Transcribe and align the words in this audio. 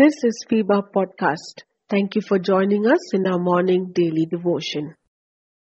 This 0.00 0.14
is 0.24 0.46
FEBA 0.50 0.84
Podcast. 0.96 1.64
Thank 1.90 2.14
you 2.14 2.22
for 2.22 2.38
joining 2.38 2.86
us 2.86 3.12
in 3.12 3.26
our 3.26 3.38
morning 3.38 3.92
daily 3.94 4.24
devotion. 4.24 4.94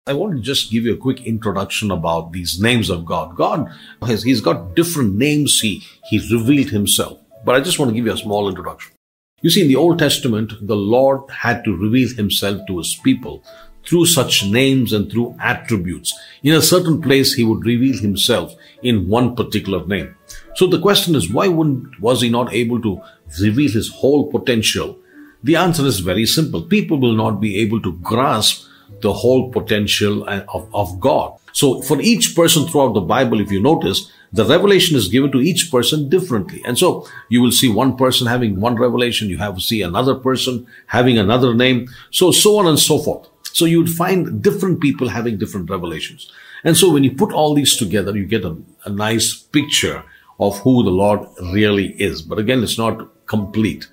I 0.07 0.13
want 0.13 0.37
to 0.37 0.41
just 0.41 0.71
give 0.71 0.85
you 0.85 0.93
a 0.93 0.97
quick 0.97 1.19
introduction 1.27 1.91
about 1.91 2.31
these 2.31 2.57
names 2.57 2.89
of 2.89 3.05
God. 3.05 3.35
God 3.35 3.67
has 4.01 4.23
He's 4.23 4.39
got 4.39 4.73
different 4.73 5.15
names 5.15 5.59
He 5.59 5.83
He 6.09 6.19
revealed 6.33 6.69
Himself. 6.69 7.19
But 7.43 7.55
I 7.55 7.59
just 7.59 7.77
want 7.77 7.89
to 7.89 7.95
give 7.95 8.05
you 8.05 8.13
a 8.13 8.17
small 8.17 8.47
introduction. 8.47 8.93
You 9.41 9.49
see, 9.49 9.61
in 9.61 9.67
the 9.67 9.75
Old 9.75 9.97
Testament, 9.97 10.53
the 10.61 10.75
Lord 10.75 11.29
had 11.29 11.63
to 11.65 11.75
reveal 11.75 12.09
Himself 12.15 12.61
to 12.67 12.77
His 12.77 12.99
people 13.03 13.43
through 13.83 14.05
such 14.05 14.45
names 14.45 14.93
and 14.93 15.11
through 15.11 15.35
attributes. 15.41 16.13
In 16.43 16.53
a 16.53 16.61
certain 16.61 17.01
place, 17.01 17.33
He 17.33 17.43
would 17.43 17.65
reveal 17.65 17.97
Himself 17.97 18.53
in 18.83 19.07
one 19.07 19.35
particular 19.35 19.85
name. 19.87 20.15
So 20.55 20.67
the 20.67 20.79
question 20.79 21.15
is, 21.15 21.31
why 21.31 21.47
was 21.47 22.21
He 22.21 22.29
not 22.29 22.53
able 22.53 22.81
to 22.83 23.01
reveal 23.41 23.71
His 23.71 23.89
whole 23.89 24.29
potential? 24.31 24.99
The 25.43 25.55
answer 25.55 25.85
is 25.85 26.01
very 26.01 26.27
simple. 26.27 26.61
People 26.61 26.99
will 26.99 27.15
not 27.15 27.41
be 27.41 27.57
able 27.57 27.81
to 27.81 27.93
grasp 27.93 28.67
the 29.01 29.11
whole 29.11 29.51
potential 29.51 30.29
uh, 30.29 30.43
of, 30.53 30.69
of 30.75 30.99
God. 30.99 31.33
So 31.53 31.81
for 31.81 31.99
each 31.99 32.35
person 32.35 32.67
throughout 32.67 32.93
the 32.93 33.01
Bible, 33.01 33.41
if 33.41 33.51
you 33.51 33.59
notice, 33.59 34.11
the 34.33 34.45
revelation 34.45 34.95
is 34.95 35.09
given 35.09 35.31
to 35.31 35.41
each 35.41 35.69
person 35.69 36.07
differently. 36.07 36.61
And 36.65 36.77
so 36.77 37.07
you 37.29 37.41
will 37.41 37.51
see 37.51 37.69
one 37.69 37.97
person 37.97 38.27
having 38.27 38.59
one 38.59 38.75
revelation. 38.75 39.29
You 39.29 39.37
have 39.39 39.55
to 39.55 39.61
see 39.61 39.81
another 39.81 40.15
person 40.15 40.67
having 40.87 41.17
another 41.17 41.53
name. 41.53 41.89
So, 42.11 42.31
so 42.31 42.57
on 42.57 42.67
and 42.67 42.79
so 42.79 42.99
forth. 42.99 43.27
So 43.53 43.65
you 43.65 43.79
would 43.79 43.89
find 43.89 44.41
different 44.41 44.79
people 44.79 45.09
having 45.09 45.37
different 45.37 45.69
revelations. 45.69 46.31
And 46.63 46.77
so 46.77 46.91
when 46.91 47.03
you 47.03 47.11
put 47.11 47.33
all 47.33 47.53
these 47.53 47.75
together, 47.75 48.15
you 48.15 48.25
get 48.25 48.45
a, 48.45 48.55
a 48.85 48.89
nice 48.89 49.33
picture 49.33 50.03
of 50.39 50.59
who 50.59 50.83
the 50.83 50.89
Lord 50.89 51.27
really 51.53 51.89
is. 52.01 52.21
But 52.21 52.39
again, 52.39 52.63
it's 52.63 52.77
not 52.77 53.09
complete. 53.25 53.87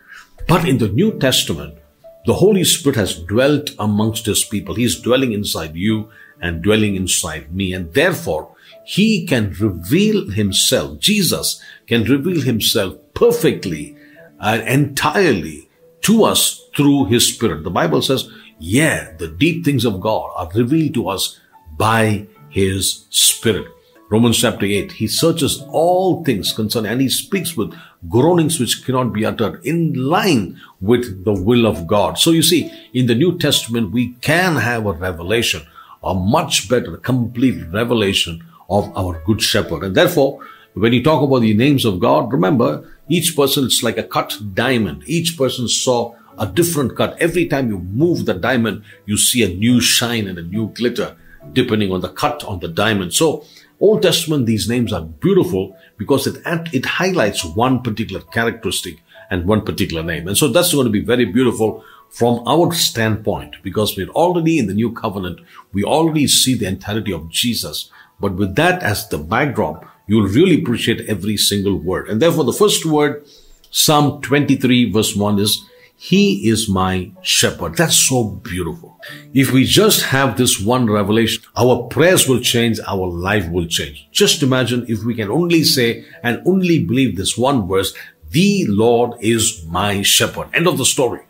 But 0.46 0.68
in 0.68 0.78
the 0.78 0.88
New 0.88 1.18
Testament, 1.18 1.78
the 2.26 2.34
Holy 2.34 2.64
Spirit 2.64 2.96
has 2.96 3.18
dwelt 3.18 3.70
amongst 3.78 4.26
His 4.26 4.44
people. 4.44 4.74
He 4.74 4.84
is 4.84 5.00
dwelling 5.00 5.32
inside 5.32 5.74
you 5.74 6.10
and 6.40 6.62
dwelling 6.62 6.94
inside 6.94 7.54
me. 7.54 7.72
And 7.72 7.92
therefore, 7.92 8.54
He 8.88 9.26
can 9.26 9.52
reveal 9.60 10.30
Himself. 10.30 10.98
Jesus 10.98 11.62
can 11.86 12.04
reveal 12.04 12.40
Himself 12.40 12.96
perfectly 13.12 13.94
and 14.40 14.66
entirely 14.66 15.68
to 16.00 16.24
us 16.24 16.66
through 16.74 17.04
His 17.04 17.34
Spirit. 17.34 17.64
The 17.64 17.70
Bible 17.70 18.00
says, 18.00 18.30
yeah, 18.58 19.12
the 19.18 19.28
deep 19.28 19.62
things 19.62 19.84
of 19.84 20.00
God 20.00 20.30
are 20.36 20.48
revealed 20.54 20.94
to 20.94 21.10
us 21.10 21.38
by 21.76 22.28
His 22.48 23.04
Spirit. 23.10 23.66
Romans 24.08 24.38
chapter 24.38 24.64
8, 24.64 24.92
He 24.92 25.06
searches 25.06 25.62
all 25.68 26.24
things 26.24 26.54
concerning 26.54 26.90
and 26.90 27.02
He 27.02 27.10
speaks 27.10 27.54
with 27.54 27.78
groanings 28.08 28.58
which 28.58 28.86
cannot 28.86 29.12
be 29.12 29.26
uttered 29.26 29.62
in 29.66 29.92
line 29.92 30.58
with 30.80 31.26
the 31.26 31.34
will 31.34 31.66
of 31.66 31.86
God. 31.86 32.16
So 32.16 32.30
you 32.30 32.42
see, 32.42 32.72
in 32.94 33.06
the 33.06 33.14
New 33.14 33.38
Testament, 33.38 33.92
we 33.92 34.14
can 34.22 34.56
have 34.56 34.86
a 34.86 34.92
revelation, 34.92 35.66
a 36.02 36.14
much 36.14 36.70
better, 36.70 36.96
complete 36.96 37.66
revelation 37.70 38.42
of 38.68 38.96
our 38.96 39.22
good 39.24 39.40
shepherd. 39.42 39.82
And 39.82 39.94
therefore, 39.94 40.44
when 40.74 40.92
you 40.92 41.02
talk 41.02 41.22
about 41.22 41.40
the 41.40 41.54
names 41.54 41.84
of 41.84 42.00
God, 42.00 42.32
remember, 42.32 42.88
each 43.08 43.34
person 43.34 43.64
is 43.64 43.82
like 43.82 43.98
a 43.98 44.02
cut 44.02 44.38
diamond. 44.54 45.02
Each 45.06 45.36
person 45.36 45.68
saw 45.68 46.14
a 46.38 46.46
different 46.46 46.96
cut. 46.96 47.16
Every 47.18 47.46
time 47.46 47.68
you 47.70 47.78
move 47.78 48.26
the 48.26 48.34
diamond, 48.34 48.84
you 49.06 49.16
see 49.16 49.42
a 49.42 49.54
new 49.54 49.80
shine 49.80 50.28
and 50.28 50.38
a 50.38 50.42
new 50.42 50.68
glitter 50.68 51.16
depending 51.52 51.90
on 51.92 52.00
the 52.00 52.10
cut 52.10 52.44
on 52.44 52.60
the 52.60 52.68
diamond. 52.68 53.14
So, 53.14 53.44
Old 53.80 54.02
Testament, 54.02 54.46
these 54.46 54.68
names 54.68 54.92
are 54.92 55.02
beautiful 55.02 55.76
because 55.96 56.26
it, 56.26 56.42
it 56.72 56.84
highlights 56.84 57.44
one 57.44 57.80
particular 57.82 58.20
characteristic 58.20 59.00
and 59.30 59.46
one 59.46 59.64
particular 59.64 60.02
name. 60.02 60.26
And 60.26 60.36
so 60.36 60.48
that's 60.48 60.72
going 60.72 60.86
to 60.86 60.90
be 60.90 61.00
very 61.00 61.24
beautiful 61.24 61.84
from 62.10 62.42
our 62.46 62.72
standpoint 62.72 63.56
because 63.62 63.96
we're 63.96 64.10
already 64.10 64.58
in 64.58 64.66
the 64.66 64.74
new 64.74 64.92
covenant. 64.92 65.40
We 65.72 65.84
already 65.84 66.26
see 66.26 66.54
the 66.54 66.66
entirety 66.66 67.12
of 67.12 67.28
Jesus. 67.28 67.90
But 68.20 68.34
with 68.34 68.56
that 68.56 68.82
as 68.82 69.08
the 69.08 69.18
backdrop, 69.18 69.86
you'll 70.06 70.26
really 70.26 70.60
appreciate 70.60 71.08
every 71.08 71.36
single 71.36 71.76
word. 71.76 72.08
And 72.08 72.20
therefore, 72.20 72.44
the 72.44 72.52
first 72.52 72.84
word, 72.84 73.24
Psalm 73.70 74.20
23 74.22 74.90
verse 74.90 75.14
1 75.14 75.38
is, 75.38 75.64
He 75.96 76.48
is 76.48 76.68
my 76.68 77.12
shepherd. 77.22 77.76
That's 77.76 77.96
so 77.96 78.24
beautiful. 78.24 78.98
If 79.34 79.52
we 79.52 79.64
just 79.64 80.02
have 80.06 80.36
this 80.36 80.60
one 80.60 80.90
revelation, 80.90 81.44
our 81.56 81.84
prayers 81.84 82.26
will 82.28 82.40
change, 82.40 82.80
our 82.86 83.06
life 83.06 83.48
will 83.50 83.66
change. 83.66 84.08
Just 84.10 84.42
imagine 84.42 84.86
if 84.88 85.04
we 85.04 85.14
can 85.14 85.30
only 85.30 85.62
say 85.62 86.04
and 86.22 86.42
only 86.46 86.84
believe 86.84 87.16
this 87.16 87.38
one 87.38 87.68
verse, 87.68 87.94
the 88.30 88.66
Lord 88.68 89.12
is 89.20 89.64
my 89.66 90.02
shepherd. 90.02 90.48
End 90.52 90.66
of 90.66 90.76
the 90.76 90.84
story. 90.84 91.20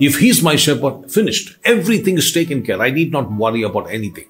If 0.00 0.18
He's 0.18 0.42
my 0.42 0.56
shepherd, 0.56 1.10
finished. 1.10 1.58
Everything 1.64 2.16
is 2.18 2.32
taken 2.32 2.62
care. 2.62 2.80
I 2.80 2.90
need 2.90 3.12
not 3.12 3.30
worry 3.30 3.62
about 3.62 3.90
anything. 3.90 4.26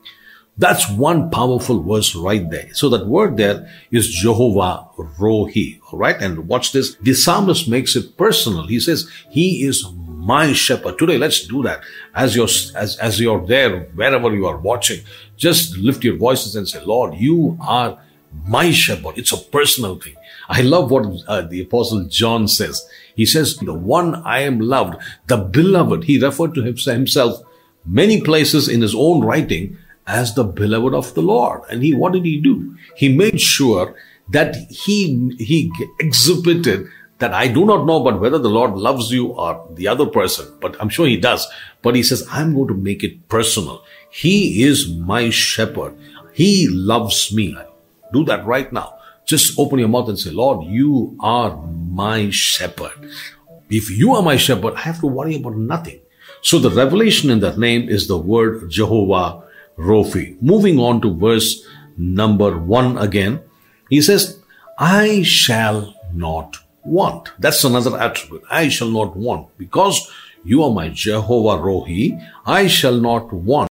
That's 0.59 0.89
one 0.91 1.31
powerful 1.31 1.83
verse 1.83 2.15
right 2.15 2.49
there. 2.51 2.73
So 2.75 2.91
that 2.91 3.07
word 3.07 3.39
there 3.39 3.71
is 3.91 4.09
Jehovah 4.09 4.87
Rohi. 4.97 5.81
All 5.91 5.99
right. 5.99 6.21
And 6.21 6.47
watch 6.47 6.73
this. 6.73 6.95
The 6.97 7.15
psalmist 7.15 7.69
makes 7.69 7.97
it 7.97 8.19
personal. 8.19 8.67
He 8.67 8.79
says, 8.79 9.11
He 9.31 9.65
is 9.65 9.87
my 10.07 10.53
shepherd. 10.53 10.99
Today, 10.99 11.17
let's 11.19 11.47
do 11.47 11.63
that. 11.63 11.81
As 12.15 12.37
you're, 12.37 12.49
as, 12.77 12.99
as 13.01 13.19
you're 13.19 13.45
there, 13.47 13.81
wherever 13.95 14.35
you 14.35 14.47
are 14.47 14.59
watching, 14.59 15.01
just 15.37 15.77
lift 15.79 16.05
your 16.05 16.17
voices 16.17 16.55
and 16.55 16.69
say, 16.69 16.81
Lord, 16.85 17.15
you 17.15 17.59
are 17.61 17.99
my 18.47 18.71
shepherd. 18.71 19.19
It's 19.19 19.33
a 19.33 19.39
personal 19.39 19.99
thing. 19.99 20.17
I 20.49 20.61
love 20.63 20.91
what 20.91 21.07
uh, 21.29 21.43
the 21.43 21.63
apostle 21.63 22.05
John 22.05 22.47
says. 22.47 22.87
He 23.17 23.25
says, 23.27 23.57
the 23.57 23.75
one 23.75 24.17
I 24.17 24.41
am 24.41 24.61
loved, 24.61 24.97
the 25.27 25.39
beloved. 25.39 26.05
He 26.05 26.23
referred 26.23 26.55
to 26.55 26.63
himself 26.63 27.43
many 27.85 28.21
places 28.21 28.69
in 28.69 28.81
his 28.81 28.95
own 28.95 29.23
writing 29.23 29.79
as 30.07 30.35
the 30.35 30.45
beloved 30.45 30.95
of 30.95 31.15
the 31.15 31.23
Lord. 31.23 31.63
And 31.71 31.83
he, 31.83 31.95
what 31.95 32.13
did 32.13 32.25
he 32.25 32.41
do? 32.41 32.77
He 32.97 33.09
made 33.09 33.41
sure 33.41 33.95
that 34.31 34.57
he, 34.71 35.35
he 35.39 35.73
exhibited 36.01 36.89
that 37.19 37.33
I 37.33 37.47
do 37.47 37.65
not 37.65 37.87
know 37.87 38.03
but 38.03 38.21
whether 38.21 38.39
the 38.39 38.51
Lord 38.51 38.75
loves 38.75 39.13
you 39.13 39.29
or 39.29 39.65
the 39.71 39.87
other 39.87 40.07
person, 40.07 40.53
but 40.61 40.77
I'm 40.81 40.89
sure 40.89 41.07
he 41.07 41.17
does. 41.17 41.47
But 41.81 41.95
he 41.95 42.03
says, 42.03 42.27
I'm 42.31 42.55
going 42.55 42.69
to 42.69 42.75
make 42.75 43.05
it 43.05 43.29
personal. 43.29 43.85
He 44.11 44.65
is 44.65 44.89
my 44.89 45.31
shepherd. 45.31 45.97
He 46.33 46.69
loves 46.69 47.33
me. 47.33 47.57
Do 48.13 48.25
that 48.25 48.45
right 48.45 48.73
now. 48.73 48.99
Just 49.25 49.57
open 49.59 49.79
your 49.79 49.89
mouth 49.89 50.09
and 50.09 50.19
say, 50.19 50.31
Lord, 50.31 50.67
you 50.67 51.17
are 51.21 51.57
my 51.57 52.31
shepherd. 52.31 52.93
If 53.71 53.89
you 53.91 54.15
are 54.15 54.23
my 54.23 54.37
shepherd, 54.37 54.75
I 54.75 54.81
have 54.81 55.01
to 55.01 55.07
worry 55.07 55.37
about 55.37 55.57
nothing. 55.57 56.01
So 56.43 56.59
the 56.59 56.71
revelation 56.71 57.31
in 57.31 57.39
that 57.41 57.57
name 57.57 57.89
is 57.89 58.09
the 58.09 58.19
word 58.19 58.69
Jehovah 58.69 59.45
Rophi. 59.77 60.41
Moving 60.41 60.79
on 60.79 61.01
to 61.03 61.15
verse 61.15 61.67
number 61.97 62.59
one 62.59 62.99
again, 62.99 63.41
he 63.89 64.01
says, 64.01 64.41
I 64.79 65.23
shall 65.23 65.95
not 66.13 66.59
want. 66.85 67.33
That's 67.39 67.65
another 67.65 67.99
attribute. 67.99 68.43
I 68.51 68.69
shall 68.69 68.91
not 68.91 69.17
want 69.17 69.57
because 69.59 70.11
you 70.45 70.63
are 70.65 70.71
my 70.71 70.89
Jehovah 70.89 71.63
Rohi. 71.63 72.21
I 72.47 72.67
shall 72.67 73.01
not 73.01 73.33
want. 73.33 73.69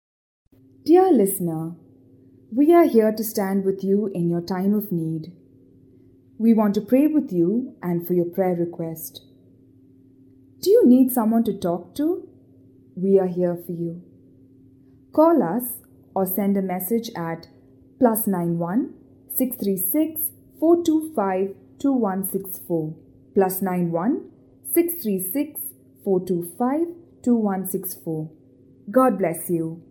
Dear 0.84 1.12
listener, 1.12 1.74
we 2.52 2.72
are 2.72 2.84
here 2.84 3.12
to 3.12 3.24
stand 3.24 3.64
with 3.64 3.82
you 3.84 4.10
in 4.14 4.30
your 4.30 4.40
time 4.40 4.74
of 4.74 4.90
need. 4.92 5.32
We 6.38 6.54
want 6.54 6.74
to 6.74 6.80
pray 6.80 7.06
with 7.06 7.32
you 7.32 7.74
and 7.82 8.06
for 8.06 8.14
your 8.14 8.24
prayer 8.26 8.54
request. 8.54 9.22
Do 10.60 10.70
you 10.70 10.86
need 10.86 11.12
someone 11.12 11.44
to 11.44 11.58
talk 11.58 11.94
to? 11.96 12.28
We 12.94 13.18
are 13.18 13.26
here 13.26 13.56
for 13.56 13.72
you. 13.72 14.02
Call 15.12 15.42
us 15.42 15.85
or 16.16 16.24
send 16.24 16.56
a 16.56 16.62
message 16.62 17.10
at 17.14 17.46
plus 17.98 18.26
91 18.26 18.94
636 19.34 20.30
425 20.58 21.54
2164 21.78 22.94
plus 23.34 23.60
91 23.60 24.30
636 24.72 25.60
425 26.04 26.96
2164. 27.22 28.30
God 28.90 29.18
bless 29.18 29.50
you. 29.50 29.82